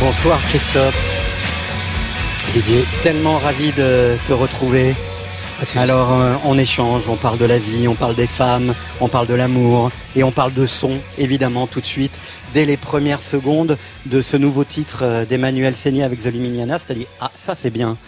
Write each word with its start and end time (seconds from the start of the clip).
Bonsoir 0.00 0.40
Christophe. 0.44 1.20
Didier, 2.52 2.84
tellement 3.02 3.38
ravi 3.38 3.72
de 3.72 4.16
te 4.28 4.32
retrouver. 4.32 4.94
Ah, 5.60 5.80
Alors 5.80 6.12
euh, 6.12 6.36
on 6.44 6.56
échange, 6.56 7.08
on 7.08 7.16
parle 7.16 7.36
de 7.36 7.44
la 7.44 7.58
vie, 7.58 7.88
on 7.88 7.96
parle 7.96 8.14
des 8.14 8.28
femmes, 8.28 8.76
on 9.00 9.08
parle 9.08 9.26
de 9.26 9.34
l'amour 9.34 9.90
et 10.14 10.22
on 10.22 10.30
parle 10.30 10.54
de 10.54 10.66
son 10.66 11.00
évidemment 11.18 11.66
tout 11.66 11.80
de 11.80 11.86
suite 11.86 12.20
dès 12.54 12.64
les 12.64 12.76
premières 12.76 13.20
secondes 13.20 13.76
de 14.06 14.22
ce 14.22 14.36
nouveau 14.36 14.62
titre 14.62 15.00
euh, 15.02 15.24
d'Emmanuel 15.24 15.74
Seigné 15.74 16.04
avec 16.04 16.22
The 16.22 16.26
Liminiana, 16.26 16.78
c'est-à-dire 16.78 17.08
ah 17.18 17.32
ça 17.34 17.56
c'est 17.56 17.70
bien. 17.70 17.98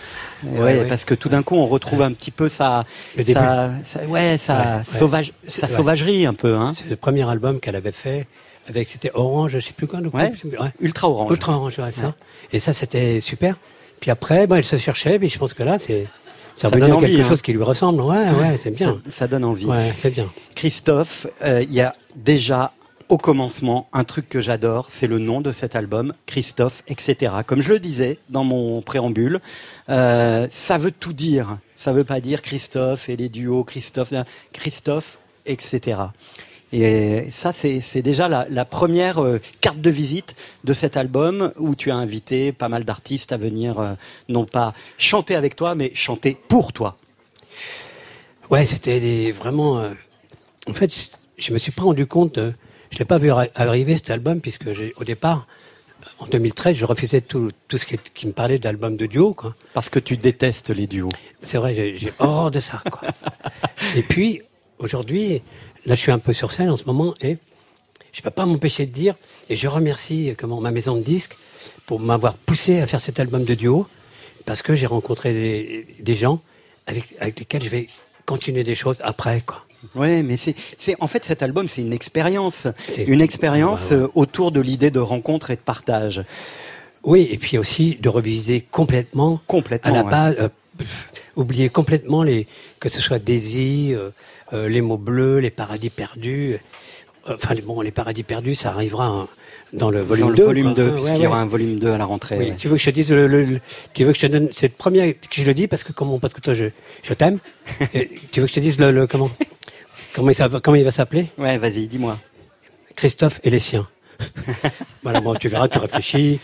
Ouais, 0.45 0.85
parce 0.89 1.05
que 1.05 1.15
tout 1.15 1.29
d'un 1.29 1.43
coup 1.43 1.57
on 1.57 1.67
retrouve 1.67 2.03
un 2.03 2.13
petit 2.13 2.31
peu 2.31 2.49
sa, 2.49 2.85
sa, 3.27 3.73
ouais, 4.07 4.39
sa 4.39 4.85
sauvage, 4.85 5.33
sa 5.45 5.67
sauvagerie 5.67 6.25
un 6.25 6.35
peu. 6.35 6.55
Hein. 6.55 6.71
C'est 6.73 6.89
le 6.89 6.97
premier 6.97 7.29
album 7.29 7.59
qu'elle 7.59 7.77
avait 7.77 7.91
fait 7.91 8.29
avec 8.71 8.89
c'était 8.89 9.11
Orange, 9.15 9.53
je 9.53 9.59
sais 9.59 9.73
plus 9.73 9.87
quoi. 9.87 10.01
Ultra 10.81 11.11
Orange. 11.11 11.31
Ultra 11.31 11.57
Orange, 11.57 11.81
ça. 11.91 12.15
Et 12.53 12.59
ça 12.59 12.73
c'était 12.73 13.21
super. 13.21 13.57
Puis 14.01 14.11
après, 14.11 14.47
bon, 14.47 14.57
elle 14.57 14.65
se 14.65 14.77
cherchait, 14.77 15.19
mais 15.19 15.29
je 15.29 15.39
pense 15.39 15.53
que 15.53 15.63
là 15.63 15.79
c'est 15.79 16.07
ça, 16.55 16.69
ça 16.69 16.77
donne 16.77 17.01
quelque 17.01 17.23
chose 17.23 17.39
hein. 17.39 17.43
qui 17.43 17.53
lui 17.53 17.63
ressemble. 17.63 18.03
Ouais, 18.03 18.31
ouais, 18.31 18.59
c'est 18.63 18.71
bien. 18.71 19.01
Ça, 19.11 19.27
donne 19.27 19.45
envie. 19.45 19.67
Ouais, 19.67 19.95
c'est 20.01 20.11
bien. 20.11 20.31
Christophe, 20.55 21.27
euh, 21.43 21.63
il 21.63 21.73
y 21.73 21.81
a 21.81 21.95
déjà 22.17 22.73
au 23.09 23.19
commencement 23.19 23.89
un 23.93 24.05
truc 24.05 24.29
que 24.29 24.41
j'adore, 24.41 24.87
c'est 24.89 25.09
le 25.09 25.19
nom 25.19 25.41
de 25.41 25.51
cet 25.51 25.75
album, 25.75 26.13
Christophe, 26.27 26.83
etc. 26.87 27.33
Comme 27.47 27.61
je 27.61 27.73
le 27.73 27.81
disais 27.81 28.19
dans 28.29 28.45
mon 28.45 28.83
préambule, 28.83 29.41
euh, 29.89 30.47
ça 30.51 30.79
veut 30.79 30.93
tout 30.93 31.13
dire. 31.13 31.59
Ça 31.77 31.93
veut 31.93 32.05
pas 32.05 32.21
dire 32.21 32.41
Christophe 32.43 33.09
et 33.09 33.17
les 33.17 33.29
duos, 33.29 33.65
Christophe, 33.65 34.13
Christophe, 34.53 35.19
etc. 35.47 35.97
Et 36.73 37.27
ça, 37.33 37.53
c'est 37.53 38.03
déjà 38.03 38.29
la, 38.29 38.65
première 38.65 39.23
euh, 39.23 39.41
carte 39.61 39.81
de 39.81 39.91
visite 39.91 40.37
de 40.63 40.73
cet 40.73 40.97
album 40.97 41.53
où 41.59 41.75
tu 41.75 41.91
as 41.91 41.97
invité 41.97 42.53
pas 42.53 42.69
mal 42.69 42.85
d'artistes 42.85 43.33
à 43.33 43.37
venir, 43.37 43.81
euh, 43.81 43.95
non 44.29 44.45
pas 44.45 44.73
chanter 44.97 45.35
avec 45.35 45.57
toi, 45.57 45.75
mais 45.75 45.93
chanter 45.95 46.37
pour 46.49 46.73
toi. 46.73 46.97
Ouais, 48.51 48.65
c'était 48.65 49.33
vraiment. 49.33 49.81
Euh, 49.81 49.91
en 50.69 50.75
fait, 50.75 50.93
je 51.39 51.53
me 51.53 51.59
suis 51.59 51.73
pas 51.73 51.83
rendu 51.83 52.07
compte. 52.07 52.39
je 52.91 52.99
l'ai 52.99 53.05
pas 53.05 53.19
vu 53.19 53.31
arriver 53.31 53.97
cet 53.97 54.11
album 54.11 54.41
puisque 54.41 54.69
au 54.97 55.05
départ, 55.05 55.47
en 56.19 56.27
2013, 56.27 56.77
je 56.77 56.85
refusais 56.85 57.21
tout, 57.21 57.51
tout 57.69 57.79
ce 57.79 57.87
qui, 57.87 58.27
me 58.27 58.33
parlait 58.33 58.59
d'album 58.59 58.97
de 58.97 59.07
duo. 59.07 59.35
Quoi. 59.35 59.55
Parce 59.75 59.91
que 59.91 59.99
tu 59.99 60.17
détestes 60.17 60.71
les 60.71 60.87
duos. 60.87 61.09
C'est 61.43 61.59
vrai, 61.59 61.75
j'ai 61.75 62.13
horreur 62.19 62.51
de 62.51 62.61
ça. 62.61 62.83
Quoi. 62.91 63.09
Et 63.97 64.03
puis, 64.03 64.43
aujourd'hui, 64.79 65.43
Là, 65.87 65.95
je 65.95 66.01
suis 66.01 66.13
un 66.13 66.19
peu 66.19 66.33
sur 66.33 66.53
scène 66.53 66.71
en 66.71 66.77
ce 66.77 66.85
moment 66.85 67.15
et 67.21 67.39
je 68.13 68.21
ne 68.21 68.23
peux 68.25 68.31
pas 68.31 68.45
m'empêcher 68.45 68.87
de 68.87 68.93
dire, 68.93 69.15
et 69.49 69.57
je 69.57 69.69
remercie 69.69 70.35
comment, 70.37 70.61
ma 70.61 70.71
maison 70.71 70.97
de 70.97 71.03
disques 71.03 71.37
pour 71.87 72.01
m'avoir 72.01 72.35
poussé 72.35 72.81
à 72.81 72.87
faire 72.87 73.01
cet 73.01 73.21
album 73.21 73.45
de 73.45 73.55
duo, 73.55 73.87
parce 74.47 74.63
que 74.63 74.75
j'ai 74.75 74.87
rencontré 74.87 75.33
des, 75.33 75.87
des 76.01 76.17
gens 76.17 76.41
avec, 76.87 77.05
avec, 77.21 77.39
lesquels 77.39 77.63
je 77.63 77.69
vais 77.69 77.87
continuer 78.27 78.65
des 78.65 78.75
choses 78.75 79.01
après. 79.03 79.43
Quoi. 79.47 79.65
Oui, 79.95 80.23
mais 80.23 80.37
c'est, 80.37 80.55
en 81.01 81.07
fait 81.07 81.25
cet 81.25 81.43
album, 81.43 81.69
c'est 81.69 81.83
une 81.83 81.93
expérience, 81.93 82.69
une 83.07 83.21
expérience 83.21 83.93
euh, 83.93 84.11
autour 84.15 84.53
de 84.53 84.61
l'idée 84.61 84.91
de 84.91 85.01
rencontre 85.01 85.51
et 85.51 85.57
de 85.57 85.61
partage. 85.61 86.25
Oui, 87.03 87.29
et 87.31 87.39
puis 87.39 87.57
aussi 87.57 87.97
de 88.01 88.09
revisiter 88.09 88.67
complètement, 88.71 89.41
complètement 89.47 89.91
à 89.91 89.95
la 89.95 90.03
base, 90.03 90.37
euh, 90.39 90.49
oublier 91.37 91.69
complètement 91.69 92.23
les, 92.23 92.47
que 92.79 92.89
ce 92.89 93.01
soit 93.01 93.19
Daisy, 93.19 93.95
euh, 93.95 94.11
euh, 94.53 94.69
les 94.69 94.81
mots 94.81 94.99
bleus, 94.99 95.39
les 95.39 95.51
paradis 95.51 95.91
perdus. 95.91 96.59
Euh, 97.29 97.35
enfin, 97.35 97.55
bon, 97.65 97.81
les 97.81 97.91
paradis 97.91 98.23
perdus, 98.23 98.55
ça 98.55 98.71
arrivera 98.71 99.29
dans 99.73 99.91
le 99.91 100.01
volume 100.01 100.35
2. 100.35 100.45
volume 100.45 100.75
2, 100.75 100.93
puisqu'il 100.93 101.23
y 101.23 101.27
aura 101.27 101.41
un 101.41 101.47
volume 101.47 101.79
2 101.79 101.91
à 101.91 101.99
la 101.99 102.05
rentrée. 102.05 102.37
Oui, 102.39 102.53
tu 102.57 102.69
veux 102.69 102.75
que 102.75 102.81
je 102.81 102.87
te 102.87 102.95
dise 102.95 103.11
le, 103.11 103.61
tu 103.95 104.05
veux 104.05 104.13
que 104.13 104.19
je 104.19 104.27
te 104.27 104.33
donne, 104.33 104.49
c'est 104.53 104.69
le 104.69 104.75
premier 104.77 105.15
que 105.15 105.41
je 105.41 105.45
le 105.45 105.55
dis 105.55 105.69
parce 105.69 105.85
que 105.85 105.93
comment, 105.93 106.19
parce 106.19 106.35
que 106.35 106.41
toi, 106.41 106.55
je, 106.55 106.67
je 107.03 107.15
t'aime. 107.15 107.39
tu 108.33 108.41
veux 108.41 108.47
que 108.47 108.51
je 108.51 108.55
te 108.55 108.61
dise 108.61 108.79
le, 108.79 109.07
comment, 109.07 109.31
comment 110.15 110.31
il, 110.31 110.61
comment 110.63 110.77
il 110.77 110.85
va 110.85 110.91
s'appeler? 110.91 111.31
Ouais, 111.39 111.59
vas-y, 111.59 111.87
dis-moi. 111.87 112.19
Christophe 112.97 113.41
et 113.45 113.51
les 113.51 113.61
siens. 113.61 113.89
voilà, 115.03 115.21
bon, 115.21 115.35
tu 115.35 115.49
verras, 115.49 115.69
tu 115.69 115.79
réfléchis. 115.79 116.41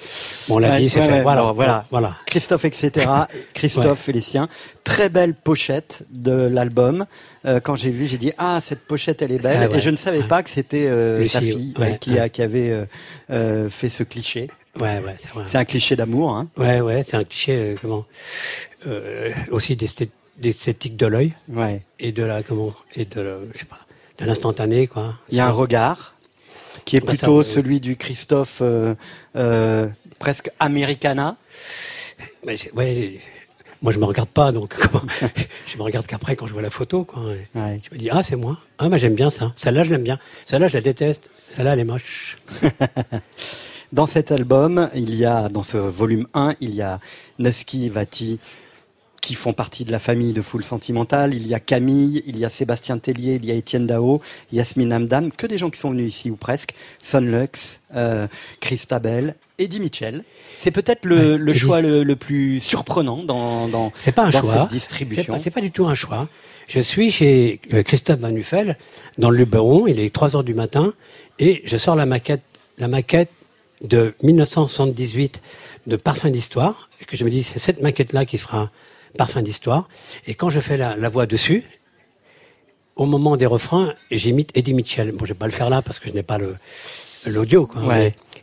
Bon, 0.49 0.57
on 0.57 0.59
l'a 0.59 0.79
dit, 0.79 0.89
c'est 0.89 1.03
fait. 1.03 1.23
voilà, 1.23 1.53
voilà, 1.53 1.87
voilà. 1.91 2.17
Christophe, 2.27 2.65
etc. 2.65 3.09
Christophe 3.55 4.01
Félicien. 4.01 4.49
Très 4.85 5.09
belle 5.09 5.35
pochette 5.35 6.05
de 6.11 6.33
l'album. 6.33 7.07
Euh, 7.47 7.61
quand 7.61 7.77
j'ai 7.77 7.91
vu, 7.91 8.07
j'ai 8.07 8.19
dit 8.19 8.33
ah 8.39 8.61
cette 8.61 8.81
pochette 8.81 9.23
elle 9.23 9.33
est 9.33 9.43
belle 9.43 9.71
et 9.75 9.81
je 9.81 9.91
ne 9.91 9.97
savais 9.97 10.23
pas 10.23 10.43
que 10.43 10.51
c'était 10.51 10.87
euh, 10.89 11.27
ta 11.29 11.41
fille 11.41 11.75
qui, 12.01 12.19
a, 12.19 12.29
qui 12.29 12.43
avait 12.43 12.87
euh, 13.31 13.69
fait 13.71 13.89
ce 13.89 14.03
cliché. 14.03 14.49
Ouais, 14.81 15.01
ouais, 15.01 15.17
c'est 15.47 15.57
un 15.57 15.65
cliché 15.65 15.97
d'amour. 15.97 16.31
Hein. 16.31 16.49
Ouais, 16.57 16.81
ouais, 16.81 17.03
c'est 17.05 17.17
un 17.17 17.25
cliché 17.25 17.77
comment 17.81 18.05
aussi 19.51 19.77
d'esthétique 20.39 20.97
de 20.97 21.07
l'œil. 21.07 21.35
Ouais. 21.49 21.83
Et 21.99 22.13
de 22.13 22.23
la 22.23 22.43
comment 22.43 22.75
et 22.95 23.05
de 23.05 23.49
je 23.53 23.59
sais 23.59 23.65
pas 23.65 23.81
de 24.19 24.25
l'instantané 24.25 24.87
quoi. 24.87 25.15
Il 25.31 25.37
y 25.37 25.41
a 25.41 25.47
un 25.47 25.51
regard 25.51 26.16
qui 26.87 26.97
est 26.97 27.01
bah, 27.01 27.09
plutôt 27.09 27.43
celui 27.43 27.81
du 27.81 27.97
Christophe 27.97 28.61
euh, 28.63 28.95
euh, 29.35 29.89
presque 30.19 30.51
americana. 30.59 31.37
ouais, 32.47 33.21
moi 33.83 33.93
je 33.93 33.99
me 33.99 34.07
regarde 34.07 34.31
pas, 34.31 34.53
donc 34.53 34.75
je 35.67 35.77
me 35.77 35.83
regarde 35.83 36.07
qu'après 36.07 36.37
quand 36.37 36.47
je 36.47 36.55
vois 36.55 36.63
la 36.63 36.71
photo. 36.71 37.05
Quoi. 37.05 37.23
Je 37.55 37.61
me 37.93 37.99
dis 37.99 38.09
ah 38.11 38.23
c'est 38.23 38.37
moi, 38.37 38.59
ah 38.79 38.89
mais 38.89 38.99
j'aime 38.99 39.17
bien 39.17 39.29
ça. 39.29 39.53
Celle-là 39.57 39.85
je 39.85 39.91
l'aime 39.91 40.05
bien, 40.05 40.19
celle-là 40.47 40.69
je 40.69 40.75
la 40.75 40.81
déteste, 40.81 41.31
celle-là 41.51 41.75
elle 41.75 41.81
est 41.81 41.85
moche. 41.85 42.37
dans 43.93 44.07
cet 44.07 44.31
album, 44.31 44.89
il 44.95 45.15
y 45.15 45.25
a 45.27 45.49
dans 45.49 45.63
ce 45.65 45.77
volume 45.77 46.29
1, 46.35 46.55
il 46.61 46.75
y 46.75 46.83
a 46.83 47.01
Neski 47.41 47.89
Vati 47.89 48.39
qui 49.27 49.35
font 49.35 49.53
partie 49.53 49.85
de 49.85 49.91
la 49.91 49.99
famille 49.99 50.33
de 50.33 50.41
Foule 50.41 50.63
Sentimentale. 50.63 51.35
Il 51.35 51.49
y 51.49 51.55
a 51.55 51.59
Camille, 51.59 52.23
il 52.27 52.39
y 52.39 52.45
a 52.45 52.49
Sébastien 52.49 52.97
Tellier, 52.99 53.41
il 53.43 53.45
y 53.45 53.51
a 53.51 53.55
Étienne 53.55 53.85
Dao, 53.85 54.23
Yasmine 54.53 54.93
Amdam, 54.93 55.33
que 55.33 55.49
des 55.49 55.59
gens 55.59 55.69
qui 55.69 55.81
sont 55.81 55.91
venus 55.91 56.15
ici 56.15 56.31
ou 56.31 56.37
presque. 56.37 56.75
Son 57.03 57.23
Lux, 57.23 57.81
euh, 57.97 58.29
Christabel, 58.61 59.35
Eddie 59.59 59.81
Mitchell. 59.81 60.23
C'est 60.59 60.71
peut-être 60.71 61.05
le, 61.07 61.53
choix 61.55 61.81
le, 61.81 62.15
plus 62.15 62.61
surprenant 62.61 63.25
dans, 63.25 63.67
dans, 63.67 63.93
pas 64.15 64.27
un 64.27 64.31
dans 64.31 64.43
choix. 64.43 64.53
cette 64.61 64.71
distribution. 64.71 65.37
C'est 65.41 65.51
pas, 65.51 65.55
pas, 65.57 65.61
du 65.61 65.73
tout 65.73 65.89
un 65.89 65.97
choix. 65.97 66.29
Je 66.69 66.79
suis 66.79 67.11
chez 67.11 67.61
euh, 67.73 67.83
Christophe 67.83 68.21
Van 68.21 68.31
Nuffel, 68.31 68.79
dans 69.19 69.31
le 69.31 69.39
Luberon, 69.39 69.89
il 69.89 69.99
est 69.99 70.15
3 70.15 70.37
heures 70.37 70.45
du 70.45 70.55
matin, 70.55 70.95
et 71.41 71.63
je 71.65 71.77
sors 71.77 71.97
la 71.97 72.07
maquette, 72.07 72.45
la 72.79 72.87
maquette 72.87 73.31
de 73.83 74.15
1978 74.23 75.43
de 75.89 75.97
Parfum 75.97 76.31
d'Histoire, 76.31 76.91
et 77.01 77.07
que 77.07 77.17
je 77.17 77.25
me 77.25 77.31
dis, 77.31 77.43
c'est 77.43 77.59
cette 77.59 77.83
maquette-là 77.83 78.25
qui 78.25 78.39
fera 78.39 78.71
Parfum 79.17 79.43
d'histoire. 79.43 79.89
Et 80.27 80.35
quand 80.35 80.51
je 80.51 80.61
fais 80.61 80.77
la, 80.77 81.09
voix 81.09 81.27
dessus, 81.27 81.65
au 82.95 83.07
moment 83.07 83.37
des 83.37 83.47
refrains, 83.47 83.95
j'imite 84.11 84.57
Eddie 84.57 84.75
Mitchell. 84.75 85.13
Bon, 85.13 85.25
je 85.25 85.33
vais 85.33 85.39
pas 85.39 85.47
le 85.47 85.53
faire 85.53 85.71
là 85.71 85.83
parce 85.83 85.99
que 85.99 86.09
je 86.09 86.15
n'ai 86.15 86.23
pas 86.23 86.39
le 86.39 86.57
l'audio. 87.27 87.69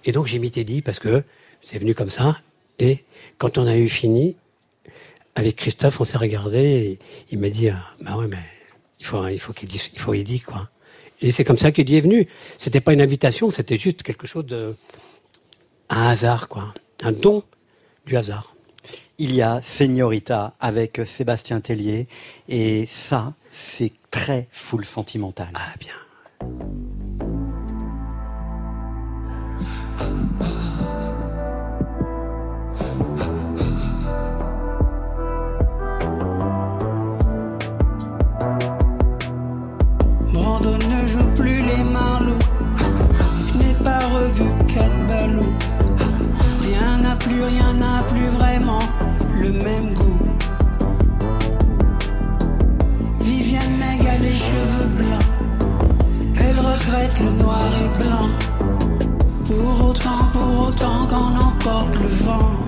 Et 0.05 0.11
donc 0.11 0.27
j'imite 0.27 0.57
Eddie 0.57 0.81
parce 0.81 0.99
que 0.99 1.23
c'est 1.61 1.79
venu 1.79 1.95
comme 1.95 2.09
ça. 2.09 2.37
Et 2.79 3.03
quand 3.37 3.57
on 3.57 3.67
a 3.67 3.77
eu 3.77 3.87
fini, 3.87 4.35
avec 5.35 5.55
Christophe, 5.55 5.99
on 6.01 6.03
s'est 6.03 6.17
regardé 6.17 6.59
et 6.59 6.99
il 7.31 7.39
m'a 7.39 7.49
dit, 7.49 7.69
ah, 7.69 7.83
bah 8.01 8.17
ouais, 8.17 8.27
mais 8.27 8.37
il 8.99 9.05
faut, 9.05 9.27
il 9.27 9.39
faut 9.39 9.53
qu'il 9.53 9.69
dise, 9.69 9.89
il 9.93 9.99
faut 9.99 10.13
Eddie, 10.13 10.41
quoi. 10.41 10.69
Et 11.21 11.31
c'est 11.31 11.43
comme 11.43 11.57
ça 11.57 11.71
qu'Eddie 11.71 11.97
est 11.97 12.01
venu. 12.01 12.27
C'était 12.57 12.81
pas 12.81 12.93
une 12.93 13.01
invitation, 13.01 13.49
c'était 13.49 13.77
juste 13.77 14.03
quelque 14.03 14.27
chose 14.27 14.45
de, 14.45 14.75
un 15.89 16.07
hasard, 16.07 16.49
quoi. 16.49 16.73
Un 17.01 17.11
don 17.11 17.43
du 18.05 18.17
hasard 18.17 18.52
il 19.17 19.35
y 19.35 19.41
a 19.41 19.61
Señorita 19.61 20.53
avec 20.59 21.01
Sébastien 21.05 21.61
Tellier. 21.61 22.07
Et 22.49 22.85
ça, 22.87 23.33
c'est 23.51 23.93
très 24.11 24.47
full 24.51 24.85
sentimental. 24.85 25.49
Ah 25.53 25.73
bien. 25.79 25.93
Brandon 40.33 40.77
ne 40.77 41.07
joue 41.07 41.27
plus 41.35 41.61
les 41.61 41.83
marlots. 41.83 42.39
Je 43.47 43.57
n'ai 43.57 43.73
pas 43.83 43.99
revu 44.07 44.45
quatre 44.67 45.07
ballots. 45.07 45.53
Rien 46.63 46.97
n'a 46.99 47.15
plus, 47.15 47.43
rien 47.43 47.72
le 49.43 49.51
même 49.51 49.93
goût. 49.93 50.29
Viviane 53.19 53.77
Meg 53.77 54.07
a 54.07 54.17
les 54.19 54.31
cheveux 54.31 54.89
blancs. 54.97 55.31
Elle 56.39 56.59
regrette 56.59 57.19
le 57.19 57.31
noir 57.43 57.69
et 57.83 58.03
blanc. 58.03 58.29
Pour 59.45 59.89
autant, 59.89 60.23
pour 60.31 60.67
autant 60.67 61.07
qu'on 61.07 61.35
emporte 61.47 61.95
le 61.99 62.07
vent. 62.25 62.62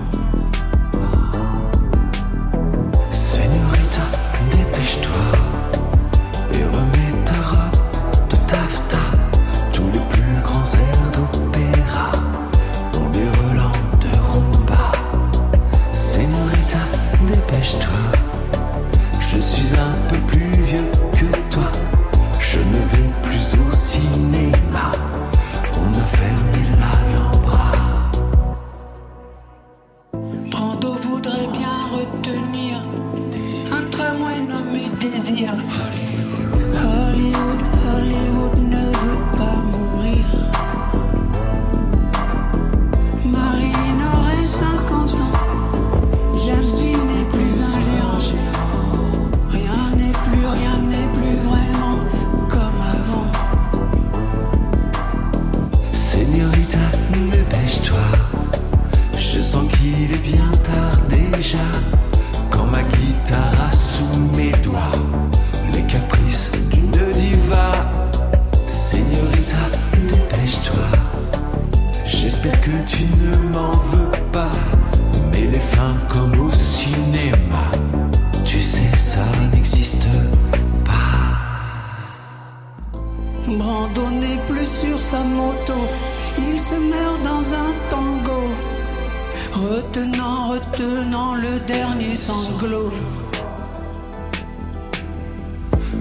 Retenant, 89.76 90.48
retenant 90.48 91.34
le 91.34 91.60
dernier 91.66 92.16
sanglot. 92.16 92.92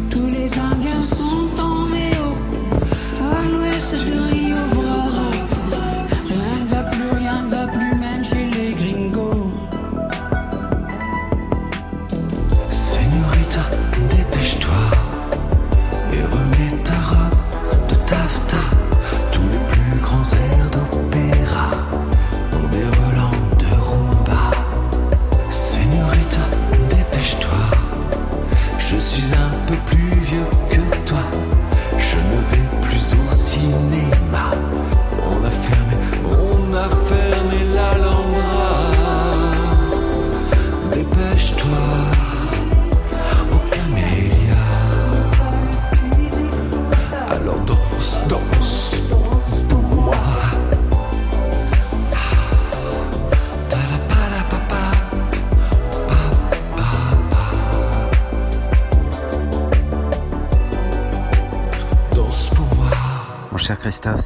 Tous 0.10 0.28
les 0.28 0.50
Indiens 0.58 1.02
sont 1.02 1.50
en 1.62 1.84
véo, 1.84 2.28
à 3.34 3.40
l'ouest 3.52 3.94
de 4.10 4.18
Rio 4.32 4.75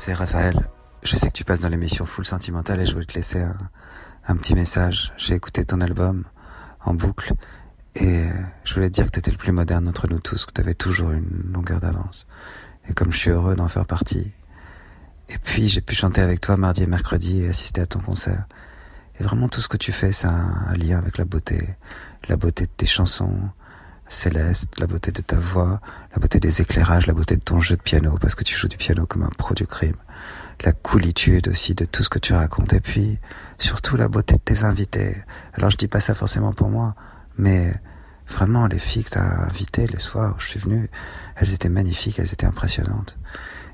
c'est 0.09 0.15
Raphaël. 0.15 0.67
Je 1.03 1.15
sais 1.15 1.27
que 1.27 1.33
tu 1.33 1.43
passes 1.43 1.59
dans 1.59 1.69
l'émission 1.69 2.03
Full 2.03 2.25
Sentimental 2.25 2.81
et 2.81 2.87
je 2.87 2.93
voulais 2.93 3.05
te 3.05 3.13
laisser 3.13 3.41
un, 3.41 3.55
un 4.27 4.35
petit 4.37 4.55
message. 4.55 5.13
J'ai 5.17 5.35
écouté 5.35 5.63
ton 5.65 5.81
album 5.81 6.23
en 6.83 6.95
boucle 6.95 7.33
et 7.93 8.23
je 8.63 8.73
voulais 8.73 8.89
te 8.89 8.95
dire 8.95 9.05
que 9.05 9.11
tu 9.11 9.19
étais 9.19 9.29
le 9.29 9.37
plus 9.37 9.51
moderne 9.51 9.85
d'entre 9.85 10.07
nous 10.07 10.17
tous, 10.17 10.47
que 10.47 10.51
tu 10.51 10.61
avais 10.61 10.73
toujours 10.73 11.11
une 11.11 11.51
longueur 11.53 11.79
d'avance. 11.79 12.25
Et 12.89 12.93
comme 12.93 13.11
je 13.11 13.19
suis 13.19 13.29
heureux 13.29 13.53
d'en 13.53 13.67
faire 13.67 13.85
partie. 13.85 14.31
Et 15.27 15.37
puis 15.37 15.69
j'ai 15.69 15.81
pu 15.81 15.93
chanter 15.93 16.21
avec 16.21 16.41
toi 16.41 16.57
mardi 16.57 16.81
et 16.81 16.87
mercredi 16.87 17.43
et 17.43 17.49
assister 17.49 17.81
à 17.81 17.85
ton 17.85 17.99
concert. 17.99 18.47
Et 19.19 19.23
vraiment 19.23 19.47
tout 19.47 19.61
ce 19.61 19.67
que 19.67 19.77
tu 19.77 19.91
fais, 19.91 20.11
ça 20.11 20.29
a 20.29 20.71
un 20.71 20.73
lien 20.73 20.97
avec 20.97 21.19
la 21.19 21.25
beauté, 21.25 21.75
la 22.29 22.35
beauté 22.35 22.63
de 22.63 22.71
tes 22.75 22.87
chansons, 22.87 23.37
céleste, 24.09 24.79
la 24.79 24.87
beauté 24.87 25.11
de 25.11 25.21
ta 25.21 25.37
voix, 25.37 25.79
la 26.13 26.19
beauté 26.19 26.39
des 26.39 26.61
éclairages, 26.61 27.07
la 27.07 27.13
beauté 27.13 27.37
de 27.37 27.43
ton 27.43 27.59
jeu 27.59 27.77
de 27.77 27.81
piano, 27.81 28.17
parce 28.19 28.35
que 28.35 28.43
tu 28.43 28.55
joues 28.55 28.67
du 28.67 28.77
piano 28.77 29.05
comme 29.05 29.23
un 29.23 29.29
pro 29.37 29.53
du 29.53 29.65
crime, 29.65 29.95
la 30.65 30.71
coolitude 30.71 31.47
aussi 31.47 31.75
de 31.75 31.85
tout 31.85 32.03
ce 32.03 32.09
que 32.09 32.19
tu 32.19 32.33
racontes, 32.33 32.73
et 32.73 32.81
puis 32.81 33.19
surtout 33.59 33.95
la 33.95 34.07
beauté 34.07 34.35
de 34.35 34.41
tes 34.41 34.63
invités. 34.63 35.15
Alors 35.53 35.69
je 35.69 35.77
dis 35.77 35.87
pas 35.87 35.99
ça 35.99 36.15
forcément 36.15 36.51
pour 36.51 36.69
moi, 36.69 36.95
mais 37.37 37.73
vraiment 38.27 38.67
les 38.67 38.79
filles 38.79 39.03
que 39.03 39.11
t'as 39.11 39.45
invitées 39.45 39.87
les 39.87 39.99
soirs 39.99 40.35
où 40.35 40.39
je 40.39 40.47
suis 40.47 40.59
venu, 40.59 40.89
elles 41.35 41.53
étaient 41.53 41.69
magnifiques, 41.69 42.19
elles 42.19 42.33
étaient 42.33 42.45
impressionnantes. 42.45 43.17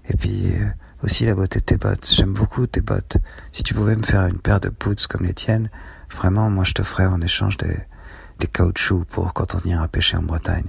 Et 0.07 0.15
puis 0.15 0.51
euh, 0.53 0.67
aussi 1.03 1.25
la 1.25 1.33
beauté 1.33 1.59
de 1.59 1.65
tes 1.65 1.77
bottes, 1.77 2.09
j'aime 2.13 2.33
beaucoup 2.33 2.67
tes 2.67 2.81
bottes. 2.81 3.17
Si 3.51 3.63
tu 3.63 3.73
pouvais 3.73 3.95
me 3.95 4.03
faire 4.03 4.27
une 4.27 4.39
paire 4.39 4.59
de 4.59 4.69
boots 4.69 5.07
comme 5.07 5.25
les 5.25 5.33
tiennes, 5.33 5.69
vraiment 6.11 6.49
moi 6.49 6.63
je 6.63 6.73
te 6.73 6.83
ferais 6.83 7.05
en 7.05 7.21
échange 7.21 7.57
des 7.57 7.77
des 8.39 8.47
caoutchoucs 8.47 9.05
pour 9.05 9.33
quand 9.33 9.55
on 9.55 9.69
ira 9.69 9.87
pêcher 9.87 10.17
en 10.17 10.23
Bretagne. 10.23 10.65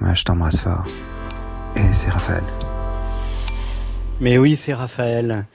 Moi, 0.00 0.14
je 0.14 0.24
t'embrasse 0.24 0.60
fort. 0.60 0.84
Et 1.76 1.92
c'est 1.92 2.10
Raphaël. 2.10 2.44
Mais 4.20 4.38
oui, 4.38 4.56
c'est 4.56 4.74
Raphaël. 4.74 5.46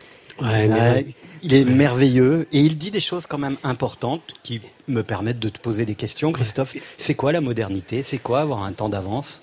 Ouais, 0.41 0.67
mais- 0.67 0.79
Euh, 0.79 1.01
il 1.41 1.53
est 1.53 1.63
merveilleux 1.63 2.47
et 2.51 2.59
il 2.59 2.77
dit 2.77 2.91
des 2.91 2.99
choses 2.99 3.25
quand 3.25 3.37
même 3.37 3.55
importantes 3.63 4.33
qui 4.43 4.59
me 4.89 5.03
permettent 5.03 5.39
de 5.39 5.47
te 5.47 5.57
poser 5.59 5.85
des 5.85 5.95
questions. 5.95 6.33
Christophe, 6.33 6.75
c'est 6.97 7.15
quoi 7.15 7.31
la 7.31 7.39
modernité? 7.39 8.03
C'est 8.03 8.17
quoi 8.17 8.41
avoir 8.41 8.63
un 8.63 8.73
temps 8.73 8.89
d'avance? 8.89 9.41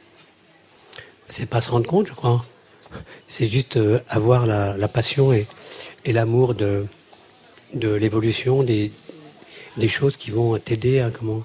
C'est 1.31 1.47
pas 1.49 1.63
se 1.63 1.71
rendre 1.71 1.87
compte, 1.87 2.07
je 2.09 2.13
crois. 2.13 2.45
C'est 3.29 3.47
juste 3.47 3.79
euh, 3.79 3.99
avoir 4.09 4.45
la, 4.47 4.77
la 4.77 4.89
passion 4.89 5.33
et, 5.33 5.47
et 6.05 6.13
l'amour 6.13 6.55
de, 6.55 6.87
de 7.73 7.89
l'évolution 7.89 8.63
des, 8.63 8.93
des 9.79 9.89
choses 9.89 10.17
qui 10.19 10.31
vont 10.31 10.59
t'aider 10.59 11.01
à, 11.01 11.11
comment, 11.11 11.43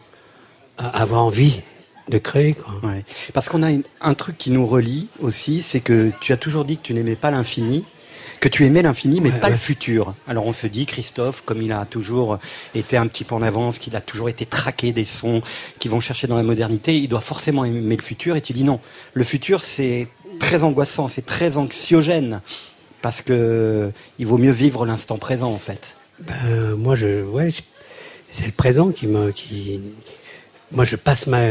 avoir 0.89 1.23
envie 1.23 1.61
de 2.09 2.17
créer. 2.17 2.53
Quoi. 2.55 2.73
Ouais. 2.89 3.03
Parce 3.33 3.47
qu'on 3.49 3.63
a 3.63 3.71
une- 3.71 3.83
un 4.01 4.13
truc 4.13 4.37
qui 4.37 4.49
nous 4.51 4.65
relie 4.65 5.07
aussi, 5.21 5.61
c'est 5.61 5.79
que 5.79 6.11
tu 6.21 6.33
as 6.33 6.37
toujours 6.37 6.65
dit 6.65 6.77
que 6.77 6.81
tu 6.83 6.93
n'aimais 6.93 7.15
pas 7.15 7.31
l'infini, 7.31 7.85
que 8.39 8.49
tu 8.49 8.65
aimais 8.65 8.81
l'infini, 8.81 9.21
mais 9.21 9.29
Ouais, 9.31 9.37
pas 9.39 9.47
ouais. 9.47 9.51
le 9.53 9.57
futur. 9.57 10.15
Alors 10.27 10.45
on 10.47 10.53
se 10.53 10.65
dit, 10.67 10.85
Christophe, 10.87 11.43
comme 11.45 11.61
il 11.61 11.71
a 11.71 11.85
toujours 11.85 12.39
été 12.75 12.97
un 12.97 13.07
petit 13.07 13.23
peu 13.23 13.35
en 13.35 13.41
avance, 13.43 13.77
qu'il 13.79 13.95
a 13.95 14.01
toujours 14.01 14.29
été 14.29 14.45
traqué 14.45 14.91
des 14.93 15.05
sons 15.05 15.41
qui 15.79 15.87
vont 15.89 15.99
chercher 15.99 16.25
dans 16.27 16.35
la 16.35 16.43
modernité, 16.43 16.97
il 16.97 17.07
doit 17.07 17.21
forcément 17.21 17.63
aimer 17.65 17.95
le 17.95 18.01
futur. 18.01 18.35
Et 18.35 18.41
tu 18.41 18.51
dis 18.53 18.63
non, 18.63 18.79
le 19.13 19.23
futur 19.23 19.61
c'est 19.63 20.07
très 20.39 20.63
angoissant, 20.63 21.07
c'est 21.07 21.25
très 21.25 21.57
anxiogène, 21.57 22.41
parce 23.03 23.21
que 23.21 23.91
il 24.17 24.25
vaut 24.25 24.37
mieux 24.39 24.51
vivre 24.51 24.85
l'instant 24.87 25.17
présent 25.19 25.51
en 25.51 25.59
fait. 25.59 25.97
Ben, 26.19 26.75
moi, 26.77 26.95
je, 26.95 27.23
ouais, 27.23 27.51
c'est 28.31 28.45
le 28.47 28.51
présent 28.51 28.89
qui 28.91 29.07
me, 29.07 29.31
qui, 29.31 29.79
moi, 30.71 30.85
je 30.85 30.95
passe 30.95 31.27
ma, 31.27 31.41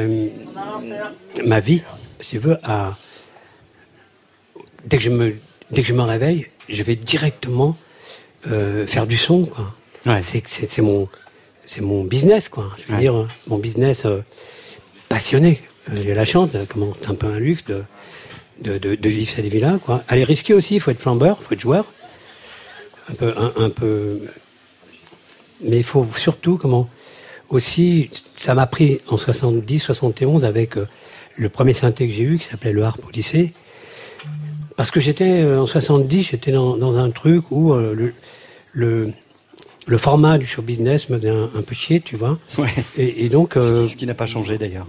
ma 1.44 1.60
vie, 1.60 1.82
si 2.20 2.30
tu 2.30 2.38
veux, 2.38 2.58
à, 2.62 2.96
dès 4.86 4.96
que 4.98 5.02
je 5.02 5.10
me, 5.10 5.34
dès 5.70 5.82
que 5.82 5.88
je 5.88 5.94
me 5.94 6.02
réveille, 6.02 6.46
je 6.68 6.82
vais 6.82 6.96
directement 6.96 7.76
euh, 8.46 8.86
faire 8.86 9.06
du 9.06 9.16
son, 9.16 9.46
quoi. 9.46 9.74
Ouais. 10.06 10.20
C'est, 10.22 10.46
c'est, 10.46 10.68
c'est 10.70 10.82
mon, 10.82 11.08
c'est 11.66 11.82
mon 11.82 12.04
business, 12.04 12.48
quoi. 12.48 12.70
Je 12.78 12.86
veux 12.88 12.94
Ouais. 12.94 13.00
dire, 13.00 13.28
mon 13.46 13.58
business 13.58 14.04
euh, 14.06 14.20
passionné. 15.08 15.60
Euh, 15.90 15.96
J'ai 15.96 16.14
la 16.14 16.24
chance, 16.24 16.50
comment, 16.68 16.92
c'est 17.00 17.08
un 17.10 17.14
peu 17.14 17.26
un 17.26 17.38
luxe 17.38 17.64
de, 17.66 17.82
de, 18.62 18.78
de, 18.78 18.94
de 18.94 19.08
vivre 19.08 19.30
cette 19.30 19.44
vie-là, 19.46 19.78
quoi. 19.84 20.02
Elle 20.08 20.20
est 20.20 20.24
risquée 20.24 20.54
aussi, 20.54 20.76
il 20.76 20.80
faut 20.80 20.90
être 20.90 21.00
flambeur, 21.00 21.38
il 21.40 21.44
faut 21.46 21.54
être 21.54 21.60
joueur. 21.60 21.92
Un 23.08 23.14
peu, 23.14 23.34
un, 23.36 23.52
un 23.56 23.70
peu. 23.70 24.20
Mais 25.62 25.78
il 25.78 25.84
faut 25.84 26.04
surtout, 26.04 26.56
comment, 26.56 26.88
aussi, 27.50 28.10
ça 28.36 28.54
m'a 28.54 28.66
pris 28.66 29.00
en 29.08 29.16
70, 29.16 29.78
71 29.80 30.44
avec 30.44 30.76
euh, 30.76 30.86
le 31.36 31.48
premier 31.48 31.74
synthé 31.74 32.06
que 32.08 32.14
j'ai 32.14 32.22
eu, 32.22 32.38
qui 32.38 32.46
s'appelait 32.46 32.72
le 32.72 32.82
harpe 32.84 33.04
au 33.06 33.10
lycée. 33.10 33.52
Parce 34.76 34.90
que 34.90 35.00
j'étais, 35.00 35.42
euh, 35.42 35.60
en 35.60 35.66
70, 35.66 36.22
j'étais 36.30 36.52
dans, 36.52 36.76
dans 36.76 36.96
un 36.96 37.10
truc 37.10 37.50
où 37.50 37.72
euh, 37.72 37.94
le, 37.94 38.14
le, 38.72 39.12
le 39.86 39.98
format 39.98 40.38
du 40.38 40.46
show 40.46 40.62
business 40.62 41.08
me 41.10 41.18
faisait 41.18 41.28
un, 41.30 41.50
un 41.54 41.62
peu 41.62 41.74
chier, 41.74 42.00
tu 42.00 42.16
vois. 42.16 42.38
Ouais. 42.56 42.68
Et, 42.96 43.24
et 43.24 43.28
donc, 43.28 43.54
Ce 43.54 43.82
qui- 43.82 43.88
ce 43.90 43.96
qui 43.96 44.06
n'a 44.06 44.14
pas 44.14 44.26
changé 44.26 44.56
d'ailleurs. 44.58 44.86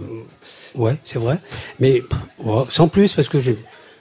ouais, 0.74 0.96
c'est 1.04 1.18
vrai. 1.18 1.38
Mais 1.80 2.02
ouais, 2.38 2.62
sans 2.70 2.88
plus, 2.88 3.12
parce 3.12 3.28
que 3.28 3.40
j'ai, 3.40 3.56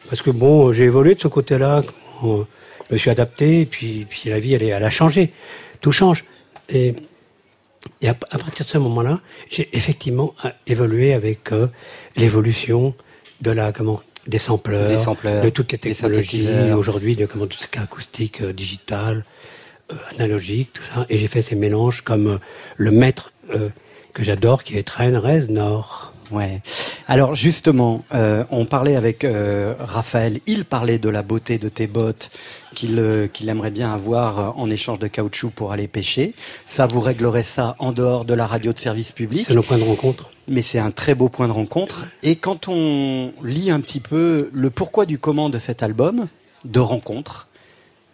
parce 0.10 0.22
que 0.22 0.30
bon, 0.32 0.72
j'ai 0.72 0.84
évolué 0.86 1.16
de 1.16 1.22
ce 1.22 1.28
côté-là. 1.28 1.82
Je 2.24 2.28
me 2.94 2.98
suis 2.98 3.10
adapté, 3.10 3.62
et 3.62 3.66
puis, 3.66 4.06
puis 4.10 4.30
la 4.30 4.40
vie, 4.40 4.54
elle, 4.54 4.64
elle 4.64 4.84
a 4.84 4.90
changé. 4.90 5.32
Tout 5.82 5.92
change. 5.92 6.26
Et, 6.70 6.94
et 8.02 8.08
à, 8.10 8.12
à 8.12 8.38
partir 8.38 8.66
de 8.66 8.70
ce 8.70 8.78
moment-là, 8.78 9.20
j'ai 9.50 9.70
effectivement 9.76 10.34
euh, 10.46 10.50
évolué 10.68 11.14
avec 11.14 11.52
euh, 11.52 11.68
l'évolution 12.16 12.94
de 13.42 13.52
la 13.52 13.72
comment 13.72 14.02
des 14.28 14.40
sampleurs, 14.40 14.88
Des 14.88 14.98
sampleurs, 14.98 15.44
de 15.44 15.50
toutes 15.50 15.72
les 15.72 15.80
technologies 15.80 16.48
aujourd'hui, 16.74 17.16
de 17.16 17.26
comment 17.26 17.48
tout 17.48 17.58
ce 17.58 17.68
qui 17.68 17.80
est 17.80 17.82
acoustique, 17.82 18.42
euh, 18.42 18.54
digital, 18.54 19.26
euh, 19.92 19.96
analogique, 20.16 20.74
tout 20.74 20.84
ça. 20.84 21.08
Et 21.10 21.18
j'ai 21.18 21.28
fait 21.28 21.42
ces 21.42 21.56
mélanges 21.56 22.02
comme 22.02 22.40
le 22.78 22.92
maître 22.92 23.34
que 24.14 24.24
j'adore, 24.24 24.64
qui 24.64 24.78
est 24.78 24.84
Train 24.84 25.20
Reznor. 25.20 26.11
Ouais. 26.32 26.62
Alors 27.08 27.36
justement, 27.36 28.04
euh, 28.14 28.46
on 28.52 28.66
parlait 28.66 28.96
avec 28.96 29.24
euh, 29.24 29.74
Raphaël, 29.80 30.40
il 30.48 30.66
parlait 30.66 30.98
de 30.98 31.10
la 31.10 31.24
beauté 31.24 31.58
de 31.58 31.68
tes 31.70 31.88
bottes 31.88 32.32
qu'il 32.74 32.98
euh, 33.00 33.28
qu'il 33.28 33.50
aimerait 33.50 33.72
bien 33.72 33.92
avoir 33.94 34.40
euh, 34.40 34.50
en 34.56 34.70
échange 34.70 35.00
de 35.00 35.08
caoutchouc 35.08 35.52
pour 35.52 35.72
aller 35.72 35.88
pêcher. 35.88 36.34
Ça, 36.66 36.88
vous 36.88 37.02
réglerez 37.02 37.44
ça 37.44 37.76
en 37.80 37.92
dehors 37.92 38.26
de 38.26 38.34
la 38.34 38.48
radio 38.48 38.72
de 38.72 38.80
service 38.80 39.12
public, 39.12 39.46
C'est 39.48 39.56
nos 39.56 39.64
points 39.64 39.78
de 39.78 39.84
rencontre. 39.84 40.30
mais 40.48 40.62
c'est 40.62 40.80
un 40.80 40.92
très 40.92 41.16
beau 41.16 41.28
point 41.30 41.48
de 41.48 41.54
rencontre. 41.54 42.06
Et 42.24 42.38
quand 42.38 42.68
on 42.68 43.34
lit 43.44 43.72
un 43.72 43.82
petit 43.82 44.00
peu 44.00 44.50
le 44.54 44.70
pourquoi 44.70 45.06
du 45.06 45.20
comment 45.20 45.50
de 45.50 45.58
cet 45.58 45.84
album, 45.84 46.28
de 46.66 46.80
rencontre, 46.80 47.48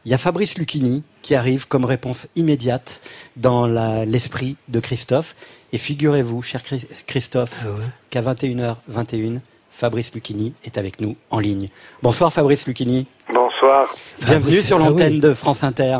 Il 0.07 0.11
y 0.11 0.13
a 0.13 0.17
Fabrice 0.17 0.57
Lucchini 0.57 1.03
qui 1.21 1.35
arrive 1.35 1.67
comme 1.67 1.83
réponse 1.83 2.29
immédiate 2.37 3.01
dans 3.35 3.65
l'esprit 4.05 4.55
de 4.69 4.79
Christophe. 4.79 5.35
Et 5.73 5.77
figurez-vous, 5.77 6.41
cher 6.41 6.63
Chris- 6.63 6.87
Christophe, 7.05 7.51
Ah 7.65 7.71
ouais. 7.71 7.85
qu'à 8.09 8.21
21h21, 8.21 9.41
Fabrice 9.69 10.13
Lucchini 10.13 10.53
est 10.63 10.77
avec 10.77 11.01
nous 11.01 11.17
en 11.29 11.39
ligne. 11.39 11.67
Bonsoir 12.03 12.31
Fabrice 12.31 12.65
Lucchini. 12.67 13.05
Bonsoir. 13.33 13.93
Bienvenue 14.19 14.43
Fabrice, 14.55 14.67
sur 14.67 14.77
ah 14.77 14.87
l'antenne 14.87 15.15
oui. 15.15 15.19
de 15.19 15.33
France 15.33 15.61
Inter. 15.65 15.97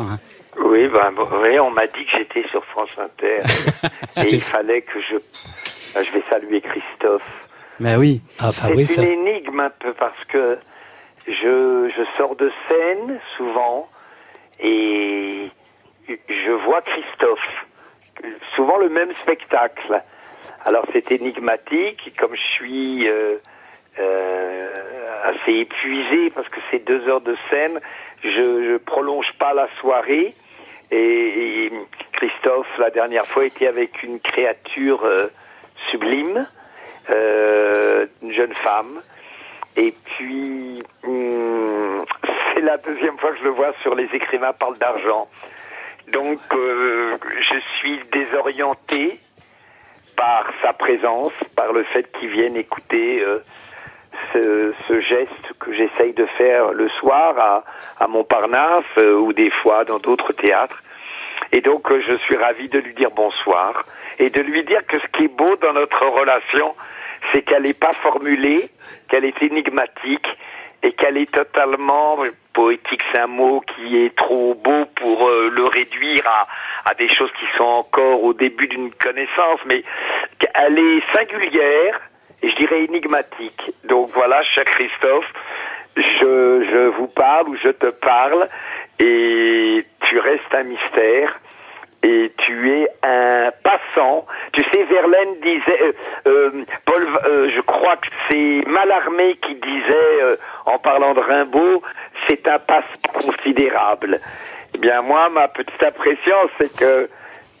Oui, 0.64 0.88
ben, 0.88 1.12
bon, 1.14 1.28
oui, 1.42 1.60
on 1.60 1.70
m'a 1.70 1.86
dit 1.86 2.06
que 2.06 2.16
j'étais 2.16 2.48
sur 2.48 2.64
France 2.64 2.88
Inter. 2.96 3.42
et 4.26 4.34
il 4.36 4.42
fallait 4.42 4.80
que 4.80 5.02
je. 5.02 5.16
ben, 5.94 6.02
Je 6.02 6.12
vais 6.12 6.22
saluer 6.30 6.62
Christophe. 6.62 7.20
Mais 7.78 7.96
oui, 7.96 8.22
Ah, 8.38 8.52
Fabrice, 8.52 8.90
C'est 8.94 9.04
une 9.04 9.26
énigme 9.28 9.60
un 9.60 9.70
peu 9.78 9.92
parce 9.92 10.24
que 10.32 10.56
je, 11.26 11.90
je 11.94 12.02
sors 12.16 12.36
de 12.36 12.50
scène 12.70 13.18
souvent 13.36 13.86
et 14.60 15.50
je 16.08 16.50
vois 16.64 16.82
Christophe. 16.82 17.64
Souvent 18.56 18.78
le 18.78 18.88
même 18.88 19.12
spectacle. 19.22 20.02
Alors 20.64 20.84
c'est 20.92 21.12
énigmatique, 21.12 22.12
comme 22.18 22.34
je 22.34 22.42
suis 22.54 23.08
euh, 23.08 23.36
euh, 23.98 24.68
assez 25.24 25.52
épuisé 25.52 26.30
parce 26.30 26.48
que 26.48 26.60
c'est 26.70 26.84
deux 26.84 27.08
heures 27.08 27.20
de 27.20 27.36
scène, 27.50 27.80
je, 28.22 28.28
je 28.30 28.76
prolonge 28.78 29.32
pas 29.38 29.54
la 29.54 29.68
soirée. 29.80 30.34
Et, 30.90 31.66
et 31.66 31.72
Christophe, 32.12 32.66
la 32.78 32.90
dernière 32.90 33.26
fois, 33.28 33.44
était 33.44 33.66
avec 33.66 34.02
une 34.02 34.20
créature 34.20 35.04
euh, 35.04 35.28
sublime, 35.90 36.46
euh, 37.10 38.06
une 38.22 38.32
jeune 38.32 38.54
femme. 38.54 39.00
Et 39.76 39.92
puis, 40.16 40.82
hum, 41.04 42.04
c'est 42.58 42.64
la 42.64 42.76
deuxième 42.78 43.16
fois 43.18 43.32
que 43.32 43.38
je 43.38 43.44
le 43.44 43.50
vois 43.50 43.72
sur 43.82 43.94
Les 43.94 44.08
écrivains 44.12 44.52
parlent 44.52 44.78
d'argent. 44.78 45.28
Donc, 46.08 46.40
euh, 46.54 47.16
je 47.40 47.58
suis 47.78 48.00
désorienté 48.10 49.20
par 50.16 50.50
sa 50.62 50.72
présence, 50.72 51.32
par 51.54 51.72
le 51.72 51.84
fait 51.84 52.10
qu'il 52.18 52.30
vienne 52.30 52.56
écouter 52.56 53.22
euh, 53.22 54.72
ce, 54.88 55.00
geste 55.00 55.52
que 55.60 55.72
j'essaye 55.72 56.14
de 56.14 56.26
faire 56.36 56.72
le 56.72 56.88
soir 56.88 57.38
à, 57.38 57.64
à 58.00 58.08
Montparnasse 58.08 58.84
euh, 58.96 59.14
ou 59.14 59.32
des 59.32 59.50
fois 59.50 59.84
dans 59.84 59.98
d'autres 59.98 60.32
théâtres. 60.32 60.82
Et 61.52 61.60
donc, 61.60 61.86
je 61.92 62.14
suis 62.16 62.36
ravi 62.36 62.68
de 62.68 62.80
lui 62.80 62.94
dire 62.94 63.10
bonsoir 63.12 63.84
et 64.18 64.30
de 64.30 64.40
lui 64.40 64.64
dire 64.64 64.84
que 64.86 64.98
ce 64.98 65.06
qui 65.08 65.24
est 65.24 65.36
beau 65.36 65.54
dans 65.56 65.74
notre 65.74 66.04
relation, 66.06 66.74
c'est 67.32 67.42
qu'elle 67.42 67.62
n'est 67.62 67.74
pas 67.74 67.92
formulée, 67.92 68.70
qu'elle 69.08 69.24
est 69.24 69.40
énigmatique 69.42 70.26
et 70.82 70.92
qu'elle 70.92 71.16
est 71.16 71.30
totalement 71.30 72.18
poétique, 72.52 73.02
c'est 73.12 73.20
un 73.20 73.26
mot 73.26 73.60
qui 73.60 74.04
est 74.04 74.14
trop 74.16 74.54
beau 74.54 74.84
pour 74.96 75.28
euh, 75.28 75.50
le 75.50 75.64
réduire 75.64 76.26
à, 76.26 76.46
à 76.90 76.94
des 76.94 77.08
choses 77.08 77.30
qui 77.32 77.46
sont 77.56 77.64
encore 77.64 78.22
au 78.22 78.32
début 78.32 78.68
d'une 78.68 78.92
connaissance, 78.92 79.60
mais 79.66 79.82
qu'elle 80.38 80.78
est 80.78 81.02
singulière 81.12 82.00
et 82.42 82.50
je 82.50 82.56
dirais 82.56 82.84
énigmatique. 82.84 83.72
Donc 83.84 84.10
voilà, 84.14 84.42
cher 84.42 84.64
Christophe, 84.64 85.32
je, 85.96 86.64
je 86.70 86.88
vous 86.88 87.08
parle 87.08 87.48
ou 87.48 87.56
je 87.56 87.70
te 87.70 87.86
parle 87.86 88.48
et 88.98 89.82
tu 90.02 90.18
restes 90.18 90.54
un 90.54 90.64
mystère 90.64 91.40
et 92.02 92.32
tu 92.38 92.70
es 92.70 92.88
un 93.02 93.50
passant. 93.62 94.26
Tu 94.52 94.62
sais, 94.64 94.84
Verlaine 94.84 95.34
disait, 95.42 95.82
euh, 95.82 95.92
euh, 96.26 96.64
Paul, 96.84 97.06
euh, 97.26 97.50
je 97.54 97.60
crois 97.62 97.96
que 97.96 98.08
c'est 98.28 98.62
Mallarmé 98.66 99.36
qui 99.36 99.54
disait, 99.56 100.22
euh, 100.22 100.36
en 100.66 100.78
parlant 100.78 101.14
de 101.14 101.20
Rimbaud, 101.20 101.82
c'est 102.26 102.46
un 102.46 102.58
passant 102.58 102.86
considérable. 103.12 104.20
Eh 104.74 104.78
bien, 104.78 105.02
moi, 105.02 105.28
ma 105.30 105.48
petite 105.48 105.82
impression, 105.82 106.36
c'est 106.58 106.74
que 106.76 107.08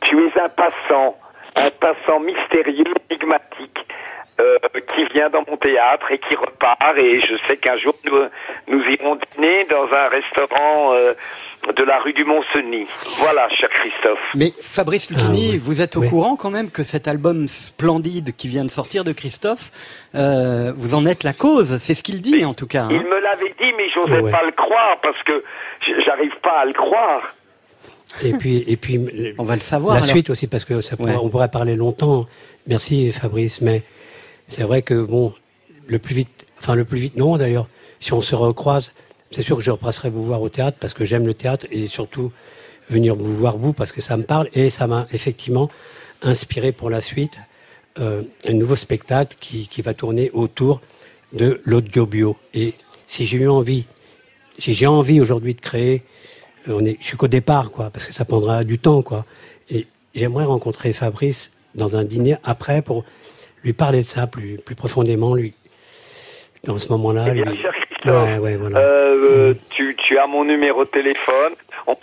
tu 0.02 0.16
es 0.26 0.40
un 0.40 0.48
passant, 0.48 1.18
un 1.56 1.70
passant 1.70 2.20
mystérieux, 2.20 2.84
énigmatique, 3.10 3.86
euh, 4.40 4.56
qui 4.94 5.04
vient 5.12 5.30
dans 5.30 5.44
mon 5.48 5.56
théâtre 5.56 6.10
et 6.12 6.18
qui 6.18 6.34
repart. 6.36 6.78
Et 6.98 7.20
je 7.20 7.34
sais 7.48 7.56
qu'un 7.56 7.76
jour, 7.76 7.94
nous, 8.04 8.18
nous 8.68 8.82
irons 8.84 9.18
dîner 9.34 9.66
dans 9.70 9.86
un 9.92 10.08
restaurant 10.08 10.92
euh, 10.94 11.14
de 11.76 11.82
la 11.84 11.98
rue 11.98 12.12
du 12.12 12.24
Mont-Cenis. 12.24 12.86
Voilà, 13.18 13.48
cher 13.50 13.68
Christophe. 13.68 14.18
mais 14.34 14.52
Fabrice 14.60 15.10
Lucchini, 15.10 15.48
Ah 15.48 15.52
oui. 15.54 15.58
vous 15.62 15.80
êtes 15.80 15.96
au 15.96 16.00
Oui. 16.00 16.08
courant 16.08 16.36
quand 16.36 16.50
même 16.50 16.70
que 16.70 16.82
cet 16.82 17.08
album 17.08 17.48
splendide 17.48 18.34
qui 18.36 18.48
vient 18.48 18.64
de 18.64 18.70
sortir 18.70 19.02
de 19.04 19.12
Christophe, 19.12 19.70
euh, 20.14 20.72
vous 20.76 20.94
en 20.94 21.04
êtes 21.04 21.24
la 21.24 21.32
cause, 21.32 21.76
c'est 21.78 21.94
ce 21.94 22.02
qu'il 22.02 22.22
dit 22.22 22.44
en 22.44 22.54
tout 22.54 22.66
cas. 22.68 22.84
hein. 22.84 22.88
Il 22.92 23.02
me 23.04 23.20
l'avait 23.20 23.54
dit, 23.60 23.72
mais 23.76 23.88
j'osais 23.94 24.20
Ouais. 24.20 24.30
pas 24.30 24.44
le 24.44 24.52
croire 24.52 24.98
parce 25.02 25.20
que 25.24 25.42
j'arrive 26.06 26.34
pas 26.42 26.60
à 26.60 26.64
le 26.64 26.72
croire. 26.74 27.34
Et 28.22 28.32
puis, 28.32 28.64
et 28.66 28.76
puis 28.76 29.34
On 29.36 29.44
va 29.44 29.54
le 29.54 29.60
savoir. 29.60 29.94
la 29.96 30.02
alors. 30.02 30.10
suite 30.10 30.30
aussi, 30.30 30.46
parce 30.46 30.64
que 30.64 30.80
ça 30.80 30.96
Ouais. 30.98 31.12
on 31.20 31.28
pourrait 31.28 31.50
parler 31.50 31.76
longtemps. 31.76 32.24
Merci 32.66 33.12
Fabrice, 33.12 33.60
mais 33.60 33.82
c'est 34.48 34.62
vrai 34.62 34.82
que 34.82 35.02
bon, 35.02 35.32
le 35.86 35.98
plus 35.98 36.14
vite, 36.14 36.46
enfin 36.58 36.74
le 36.74 36.84
plus 36.84 36.98
vite 36.98 37.16
non 37.16 37.36
d'ailleurs. 37.36 37.68
Si 38.00 38.12
on 38.12 38.22
se 38.22 38.34
recroise, 38.34 38.92
c'est 39.30 39.42
sûr 39.42 39.56
que 39.56 39.62
je 39.62 39.70
repasserai 39.70 40.10
vous 40.10 40.24
voir 40.24 40.40
au 40.42 40.48
théâtre 40.48 40.78
parce 40.80 40.94
que 40.94 41.04
j'aime 41.04 41.26
le 41.26 41.34
théâtre 41.34 41.66
et 41.70 41.88
surtout 41.88 42.32
venir 42.88 43.14
vous 43.14 43.34
voir 43.34 43.58
vous 43.58 43.72
parce 43.72 43.92
que 43.92 44.00
ça 44.00 44.16
me 44.16 44.22
parle 44.22 44.48
et 44.54 44.70
ça 44.70 44.86
m'a 44.86 45.06
effectivement 45.12 45.70
inspiré 46.22 46.72
pour 46.72 46.90
la 46.90 47.00
suite 47.00 47.38
euh, 47.98 48.22
un 48.46 48.52
nouveau 48.52 48.76
spectacle 48.76 49.36
qui, 49.40 49.66
qui 49.68 49.82
va 49.82 49.92
tourner 49.92 50.30
autour 50.32 50.80
de 51.32 51.60
l'audio 51.64 52.06
bio. 52.06 52.36
Et 52.54 52.74
si 53.06 53.26
j'ai 53.26 53.38
eu 53.38 53.48
envie, 53.48 53.86
si 54.58 54.74
j'ai 54.74 54.86
envie 54.86 55.20
aujourd'hui 55.20 55.54
de 55.54 55.60
créer, 55.60 56.04
euh, 56.68 56.78
on 56.78 56.84
est, 56.84 56.96
je 57.00 57.06
suis 57.06 57.16
qu'au 57.16 57.28
départ, 57.28 57.70
quoi, 57.70 57.90
parce 57.90 58.06
que 58.06 58.14
ça 58.14 58.24
prendra 58.24 58.64
du 58.64 58.78
temps, 58.78 59.02
quoi. 59.02 59.24
Et 59.68 59.86
j'aimerais 60.14 60.44
rencontrer 60.44 60.92
Fabrice 60.92 61.50
dans 61.74 61.96
un 61.96 62.04
dîner 62.04 62.36
après 62.44 62.82
pour 62.82 63.04
lui 63.62 63.72
parler 63.72 64.02
de 64.02 64.06
ça 64.06 64.26
plus, 64.26 64.58
plus 64.64 64.74
profondément, 64.74 65.34
lui, 65.34 65.54
dans 66.64 66.78
ce 66.78 66.88
moment-là. 66.90 67.24
Eh 67.28 67.30
lui- 67.32 67.64
Ouais, 68.04 68.38
ouais, 68.38 68.56
voilà. 68.56 68.78
euh, 68.78 69.26
euh, 69.50 69.54
tu, 69.70 69.96
tu 69.96 70.16
as 70.18 70.26
mon 70.28 70.44
numéro 70.44 70.84
de 70.84 70.88
téléphone. 70.88 71.52
On, 71.88 71.96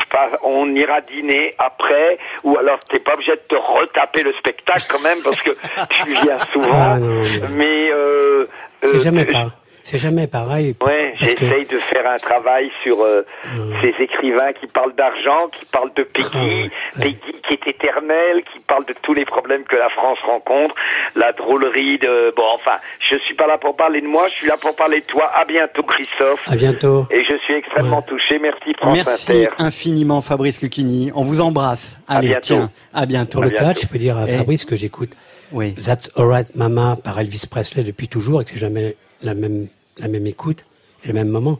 on 0.43 0.67
ira 0.75 0.99
dîner 1.01 1.53
après, 1.57 2.17
ou 2.43 2.57
alors 2.57 2.79
t'es 2.79 2.99
pas 2.99 3.13
obligé 3.13 3.31
de 3.31 3.41
te 3.47 3.55
retaper 3.55 4.23
le 4.23 4.33
spectacle 4.33 4.83
quand 4.89 5.01
même 5.01 5.19
parce 5.23 5.41
que 5.41 5.51
tu 6.03 6.11
viens 6.13 6.37
souvent. 6.51 6.67
Ah, 6.73 6.99
non, 6.99 7.07
non. 7.21 7.23
Mais 7.51 7.89
euh, 7.91 8.47
c'est 8.83 8.95
euh, 8.95 8.99
jamais 8.99 9.25
pas, 9.25 9.51
c'est 9.85 9.99
jamais 9.99 10.25
pareil. 10.27 10.75
Ouais, 10.83 11.13
que- 11.19 11.25
j'essaye 11.25 11.65
de 11.67 11.77
faire 11.79 12.09
un 12.09 12.17
travail 12.17 12.71
sur 12.83 13.01
euh, 13.03 13.21
Hum. 13.55 13.73
ces 13.81 13.93
écrivains 14.03 14.51
qui 14.59 14.65
parlent 14.67 14.95
d'argent, 14.95 15.47
qui 15.57 15.65
parlent 15.65 15.93
de 15.95 16.03
Peggy, 16.03 16.71
Ah. 16.97 16.99
Peggy 17.01 17.19
qui 17.47 17.53
est 17.53 17.67
éternelle, 17.67 18.43
qui 18.51 18.59
parle 18.61 18.85
de 18.85 18.93
tous 19.03 19.13
les 19.13 19.25
problèmes 19.25 19.63
que 19.63 19.75
la 19.75 19.89
France 19.89 20.17
rencontre, 20.25 20.73
la 21.15 21.31
drôlerie 21.33 21.99
de... 21.99 22.33
Bon, 22.35 22.43
enfin, 22.55 22.77
je 22.99 23.15
suis 23.17 23.35
pas 23.35 23.45
là 23.47 23.57
pour 23.59 23.75
parler 23.75 24.01
de 24.01 24.07
moi, 24.07 24.27
je 24.29 24.33
suis 24.33 24.47
là 24.47 24.57
pour 24.57 24.75
parler 24.75 25.01
de 25.01 25.05
toi. 25.05 25.31
À 25.35 25.45
bientôt, 25.45 25.83
Christophe. 25.83 26.41
À 26.47 26.55
bientôt. 26.55 27.05
Et 27.11 27.23
je 27.23 27.37
suis 27.37 27.53
extrêmement 27.53 27.97
Ouais. 27.99 28.05
touché. 28.07 28.39
Merci, 28.39 28.73
France 28.77 28.95
Merci 28.97 29.31
Inter. 29.45 29.49
infiniment 29.59 30.21
Fabrice 30.21 30.61
Lucchini. 30.63 31.11
On 31.15 31.23
vous 31.23 31.41
embrasse. 31.41 31.99
À 32.07 32.17
Allez, 32.17 32.27
bientôt. 32.29 32.41
tiens, 32.41 32.71
à 32.93 33.05
bientôt. 33.05 33.41
Le 33.41 33.49
bientôt. 33.49 33.63
théâtre, 33.63 33.79
je 33.83 33.87
peux 33.87 33.99
dire 33.99 34.17
à 34.17 34.27
Et- 34.27 34.35
Fabrice 34.35 34.65
que 34.65 34.75
j'écoute 34.75 35.11
Oui. 35.51 35.75
That's 35.75 36.09
Alright 36.17 36.55
Mama 36.55 36.97
par 37.03 37.19
Elvis 37.19 37.45
Presley 37.49 37.83
depuis 37.83 38.07
toujours 38.07 38.41
et 38.41 38.45
que 38.45 38.49
c'est 38.49 38.57
jamais 38.57 38.95
la 39.21 39.33
même, 39.33 39.67
la 39.97 40.07
même 40.07 40.27
écoute 40.27 40.65
et 41.03 41.07
le 41.07 41.13
même 41.13 41.29
moment. 41.29 41.59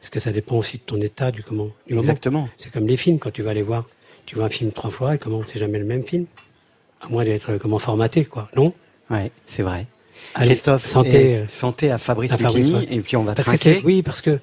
Parce 0.00 0.10
que 0.10 0.20
ça 0.20 0.32
dépend 0.32 0.56
aussi 0.56 0.78
de 0.78 0.82
ton 0.82 1.00
état, 1.00 1.30
du 1.30 1.42
comment. 1.42 1.70
Du. 1.86 1.98
Exactement. 1.98 2.48
C'est 2.56 2.72
comme 2.72 2.86
les 2.86 2.96
films, 2.96 3.18
quand 3.18 3.30
tu 3.30 3.42
vas 3.42 3.54
les 3.54 3.62
voir. 3.62 3.84
Tu 4.26 4.36
vois 4.36 4.46
un 4.46 4.50
film 4.50 4.72
trois 4.72 4.90
fois 4.90 5.16
et 5.16 5.18
comment 5.18 5.42
c'est 5.46 5.58
jamais 5.58 5.78
le 5.78 5.84
même 5.84 6.04
film. 6.04 6.26
À 7.00 7.08
moins 7.08 7.24
d'être 7.24 7.52
euh, 7.52 7.58
comment 7.58 7.78
formaté, 7.78 8.24
quoi. 8.24 8.48
Non? 8.56 8.72
Ouais, 9.10 9.30
c'est 9.46 9.62
vrai. 9.62 9.86
Allez, 10.34 10.50
Christophe, 10.50 10.86
santé, 10.86 11.36
euh, 11.36 11.48
santé 11.48 11.90
à 11.90 11.98
Fabrice 11.98 12.32
à 12.32 12.38
Fabrice, 12.38 12.66
Lucchini, 12.66 12.86
ouais. 12.86 12.96
et 12.96 13.00
puis 13.00 13.16
on 13.16 13.24
va 13.24 13.34
parce 13.34 13.46
trinquer. 13.46 13.80
Oui, 13.84 14.02
parce 14.02 14.20
que 14.20 14.38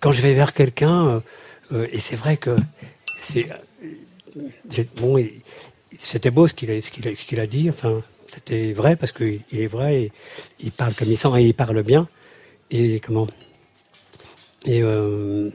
quand 0.00 0.12
je 0.12 0.20
vais 0.20 0.34
vers 0.34 0.52
quelqu'un, 0.52 1.22
euh, 1.72 1.86
et 1.90 2.00
c'est 2.00 2.16
vrai 2.16 2.36
que 2.36 2.54
c'est 3.22 3.48
bon, 4.96 5.24
c'était 5.98 6.30
beau 6.30 6.46
ce 6.46 6.54
qu'il 6.54 6.70
a, 6.70 6.82
ce 6.82 6.90
qu'il 6.90 7.08
a, 7.08 7.14
ce 7.14 7.24
qu'il 7.24 7.40
a 7.40 7.46
dit. 7.46 7.70
Enfin, 7.70 8.02
c'était 8.28 8.72
vrai 8.72 8.96
parce 8.96 9.12
qu'il 9.12 9.40
il 9.52 9.60
est 9.60 9.66
vrai. 9.66 10.02
Et 10.02 10.12
il 10.60 10.72
parle 10.72 10.94
comme 10.94 11.08
il 11.10 11.18
sent 11.18 11.28
et 11.38 11.42
il 11.42 11.54
parle 11.54 11.82
bien. 11.82 12.08
Et 12.70 13.00
comment? 13.00 13.26
Et 14.66 14.82
euh, 14.82 15.50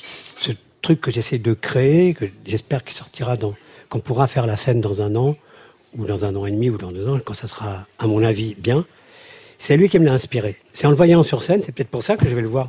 ce 0.00 0.50
truc 0.82 1.00
que 1.00 1.10
j'essaie 1.10 1.38
de 1.38 1.52
créer, 1.54 2.14
que 2.14 2.24
j'espère 2.46 2.84
qu'il 2.84 2.96
sortira 2.96 3.36
dans, 3.36 3.54
qu'on 3.88 4.00
pourra 4.00 4.26
faire 4.26 4.46
la 4.46 4.56
scène 4.56 4.80
dans 4.80 5.02
un 5.02 5.14
an 5.16 5.36
ou 5.96 6.04
dans 6.06 6.24
un 6.24 6.34
an 6.36 6.46
et 6.46 6.50
demi 6.50 6.70
ou 6.70 6.78
dans 6.78 6.92
deux 6.92 7.08
ans, 7.08 7.18
quand 7.24 7.34
ça 7.34 7.48
sera, 7.48 7.86
à 7.98 8.06
mon 8.06 8.22
avis, 8.22 8.54
bien. 8.58 8.84
C'est 9.58 9.76
lui 9.76 9.88
qui 9.88 9.98
me 9.98 10.04
l'a 10.06 10.12
inspiré. 10.12 10.56
C'est 10.72 10.86
en 10.86 10.90
le 10.90 10.96
voyant 10.96 11.22
sur 11.22 11.42
scène, 11.42 11.62
c'est 11.64 11.72
peut-être 11.72 11.88
pour 11.88 12.02
ça 12.04 12.16
que 12.16 12.28
je 12.28 12.34
vais 12.34 12.42
le 12.42 12.48
voir. 12.48 12.68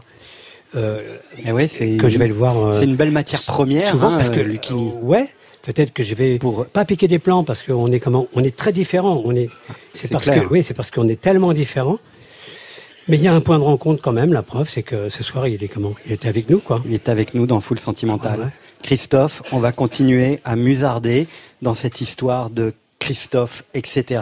euh, 0.76 1.18
Eh 1.46 1.52
ouais, 1.52 1.68
que 1.98 2.10
je 2.10 2.18
vais 2.18 2.28
le 2.28 2.34
voir. 2.34 2.58
euh, 2.58 2.80
C'est 2.80 2.86
une 2.86 2.96
belle 2.96 3.12
matière 3.12 3.44
première, 3.44 3.92
souvent 3.92 4.10
hein, 4.12 4.18
parce 4.18 4.30
que 4.32 4.40
euh, 4.40 4.58
euh, 4.72 5.02
ouais, 5.02 5.28
peut-être 5.64 5.92
que 5.94 6.04
je 6.04 6.16
vais 6.16 6.38
Pour- 6.40 6.66
pas 6.66 6.86
piquer 6.86 7.08
des 7.08 7.20
plans 7.20 7.44
parce 7.44 7.64
qu'on 7.64 7.92
est 7.92 8.00
comment, 8.00 8.28
on 8.34 8.44
est 8.44 8.56
très 8.56 8.72
différents. 8.74 9.22
On 9.26 9.36
est, 9.36 9.50
c'est 9.94 10.08
C'est 10.08 10.12
parce 10.12 10.24
clair. 10.26 10.44
que 10.48 10.54
oui, 10.54 10.64
c'est 10.64 10.74
parce 10.74 10.92
qu'on 10.92 11.08
est 11.08 11.20
tellement 11.20 11.54
différents 11.54 12.00
Mais 13.08 13.18
il 13.18 13.24
y 13.24 13.28
a 13.28 13.34
un 13.34 13.42
point 13.42 13.58
de 13.58 13.64
rencontre 13.64 14.02
quand 14.04 14.12
même, 14.12 14.34
la 14.34 14.44
preuve, 14.44 14.70
c'est 14.70 14.84
que 14.84 15.10
ce 15.10 15.24
soir, 15.24 15.48
il 15.48 15.64
est 15.64 15.68
comment 15.68 15.96
Il 16.06 16.12
était 16.12 16.28
avec 16.28 16.50
nous, 16.50 16.60
quoi. 16.60 16.82
Il 16.86 16.94
est 16.94 17.10
avec 17.10 17.34
nous 17.34 17.48
dans 17.48 17.60
Full 17.60 17.80
Sentimental. 17.80 18.40
Ouais. 18.40 18.46
Christophe, 18.84 19.42
on 19.52 19.58
va 19.60 19.72
continuer 19.72 20.40
à 20.46 20.56
musarder 20.56 21.28
dans 21.64 21.74
cette 21.74 22.02
histoire 22.02 22.50
de 22.52 22.74
Christophe, 23.00 23.64
etc. 23.74 24.22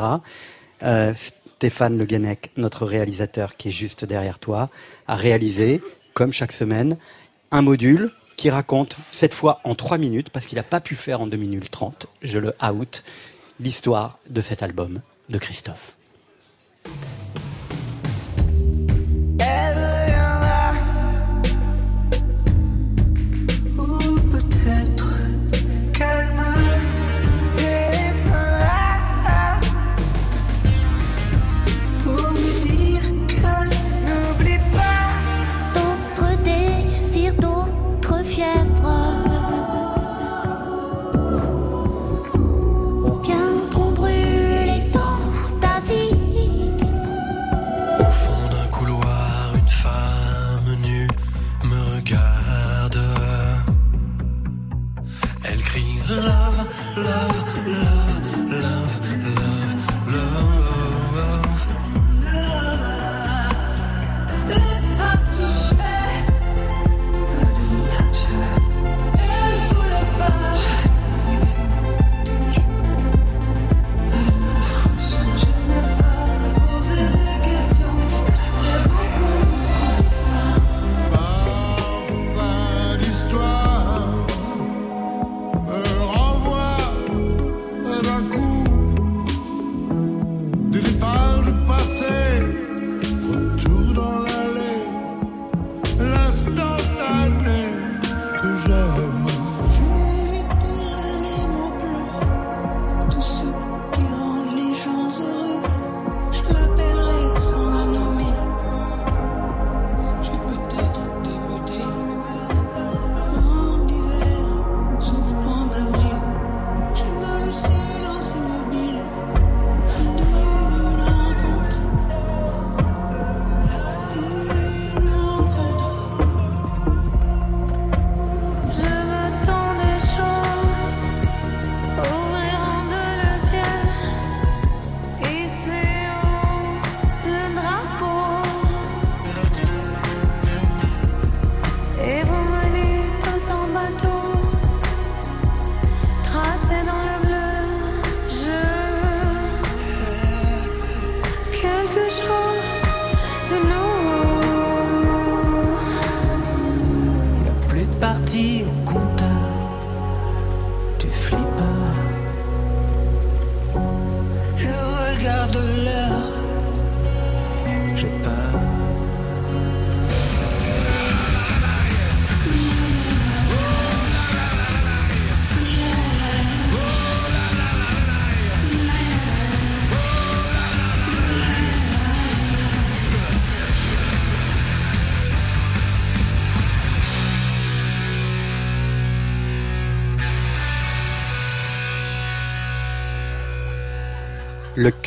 Euh, 0.84 1.14
Stéphane 1.58 1.98
Le 1.98 2.06
Guenec, 2.06 2.52
notre 2.56 2.86
réalisateur 2.86 3.58
qui 3.58 3.68
est 3.70 3.72
juste 3.72 4.06
derrière 4.06 4.40
toi, 4.40 4.70
a 5.08 5.16
réalisé, 5.16 5.82
comme 6.14 6.32
chaque 6.32 6.52
semaine, 6.54 6.98
un 7.52 7.62
module 7.62 8.12
qui 8.38 8.50
raconte, 8.50 8.96
cette 9.10 9.34
fois 9.34 9.60
en 9.64 9.76
trois 9.76 9.98
minutes, 9.98 10.30
parce 10.30 10.46
qu'il 10.46 10.56
n'a 10.56 10.64
pas 10.64 10.80
pu 10.80 10.96
faire 10.96 11.22
en 11.22 11.28
2 11.28 11.36
minutes 11.36 11.72
30, 11.72 12.08
je 12.22 12.40
le 12.40 12.54
out, 12.64 13.04
l'histoire 13.60 14.20
de 14.30 14.42
cet 14.42 14.64
album 14.64 15.02
de 15.30 15.38
Christophe. 15.38 15.98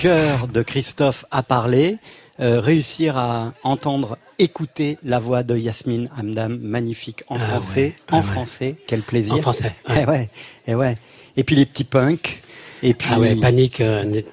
Cœur 0.05 0.49
de 0.49 0.63
Christophe 0.63 1.27
a 1.31 1.43
parlé, 1.43 1.97
euh, 2.41 2.59
réussir 2.59 3.19
à 3.19 3.53
entendre, 3.65 4.17
écouter 4.39 4.97
la 5.05 5.19
voix 5.19 5.43
de 5.43 5.55
Yasmine 5.59 6.09
Hamdam, 6.19 6.59
magnifique 6.63 7.23
en 7.29 7.37
Ah 7.37 7.39
français, 7.41 7.83
ouais, 7.83 7.95
ah 8.09 8.15
en 8.15 8.17
ouais. 8.21 8.23
français, 8.23 8.75
quel 8.87 9.03
plaisir. 9.03 9.35
En 9.35 9.43
français, 9.43 9.75
Eh 9.89 9.93
ouais. 9.93 10.07
ouais, 10.07 10.31
eh 10.69 10.75
ouais. 10.75 10.97
Et 11.37 11.45
puis 11.45 11.55
les 11.55 11.67
petits 11.67 11.85
punks, 11.85 12.43
et 12.83 12.95
puis 12.95 13.09
Ah 13.13 13.21
ouais, 13.21 13.35
panique, 13.37 13.83
euh, 13.83 14.05
de- 14.05 14.25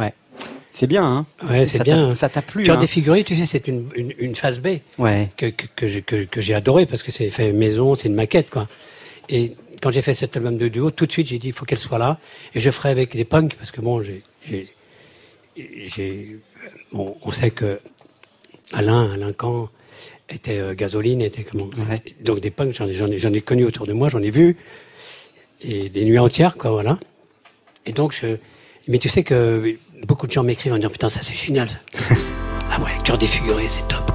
ouais. 0.00 0.12
C'est 0.72 0.88
bien, 0.88 1.04
hein. 1.06 1.26
Ouais, 1.48 1.66
c'est 1.66 1.84
bien. 1.84 2.10
Ça 2.10 2.28
t'a 2.28 2.42
plu, 2.42 2.64
Cœur 2.64 2.76
hein. 2.76 2.80
défiguré, 2.80 3.22
tu 3.22 3.36
sais, 3.36 3.46
c'est 3.46 3.68
une, 3.68 3.88
une, 3.94 4.12
une 4.18 4.34
phase 4.34 4.58
B 4.58 4.78
Ouais. 4.98 5.30
que, 5.36 5.46
que, 5.46 6.00
que- 6.00 6.24
que 6.24 6.40
j'ai 6.40 6.54
adoré 6.54 6.84
parce 6.84 7.04
que 7.04 7.12
c'est 7.12 7.30
fait 7.30 7.52
maison, 7.52 7.94
c'est 7.94 8.08
une 8.08 8.14
maquette, 8.16 8.50
quoi. 8.50 8.66
Et 9.28 9.54
quand 9.80 9.92
j'ai 9.92 10.02
fait 10.02 10.14
cet 10.14 10.36
album 10.36 10.58
de 10.58 10.66
duo, 10.68 10.90
tout 10.90 11.06
de 11.06 11.12
suite, 11.12 11.28
j'ai 11.28 11.38
dit, 11.38 11.46
il 11.48 11.52
faut 11.52 11.64
qu'elle 11.64 11.78
soit 11.78 11.98
là. 11.98 12.18
Et 12.54 12.60
je 12.60 12.70
ferai 12.72 12.90
avec 12.90 13.16
des 13.16 13.24
punks 13.24 13.54
parce 13.54 13.70
que 13.70 13.80
bon, 13.80 14.02
j'ai, 14.02 14.22
on 16.92 17.30
sait 17.30 17.50
que 17.50 17.80
Alain, 18.72 19.12
Alain 19.12 19.32
Camp 19.32 19.70
était 20.28 20.58
euh, 20.58 20.74
gasoline, 20.74 21.22
était 21.22 21.44
comment 21.44 21.70
Ouais. 21.88 22.02
Donc 22.22 22.40
des 22.40 22.50
punks, 22.50 22.72
j'en 22.72 22.88
ai, 22.88 23.40
connu 23.40 23.64
autour 23.64 23.86
de 23.86 23.92
moi, 23.92 24.08
j'en 24.08 24.22
ai 24.22 24.30
vu 24.30 24.56
et 25.62 25.88
des 25.88 26.04
nuits 26.04 26.18
entières, 26.18 26.56
quoi, 26.56 26.70
voilà. 26.70 26.98
Et 27.86 27.92
donc 27.92 28.12
je, 28.12 28.36
mais 28.88 28.98
tu 28.98 29.08
sais 29.08 29.22
que 29.22 29.76
beaucoup 30.06 30.26
de 30.26 30.32
gens 30.32 30.42
m'écrivent 30.42 30.72
en 30.72 30.76
disant 30.76 30.90
putain 30.90 31.08
ça 31.08 31.20
c'est 31.22 31.36
génial. 31.36 31.68
ah 32.70 32.80
ouais, 32.80 32.90
cœur 33.04 33.18
défiguré, 33.18 33.68
c'est 33.68 33.86
top. 33.88 34.05